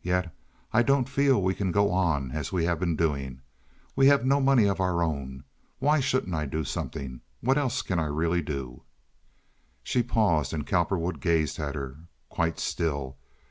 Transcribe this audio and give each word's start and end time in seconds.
"Yet 0.00 0.34
I 0.72 0.82
don't 0.82 1.10
feel 1.10 1.42
we 1.42 1.54
can 1.54 1.72
go 1.72 1.90
on 1.90 2.30
as 2.30 2.50
we 2.50 2.64
have 2.64 2.80
been 2.80 2.96
doing. 2.96 3.42
We 3.94 4.06
have 4.06 4.24
no 4.24 4.40
money 4.40 4.64
of 4.66 4.80
our 4.80 5.02
own. 5.02 5.44
Why 5.78 6.00
shouldn't 6.00 6.34
I 6.34 6.46
do 6.46 6.64
something? 6.64 7.20
What 7.42 7.58
else 7.58 7.82
can 7.82 7.98
I 7.98 8.06
really 8.06 8.40
do?" 8.40 8.84
She 9.82 10.02
paused, 10.02 10.54
and 10.54 10.66
Cowperwood 10.66 11.20
gazed 11.20 11.58
at 11.58 11.74
her, 11.74 11.98
quite 12.30 12.58
still. 12.58 13.18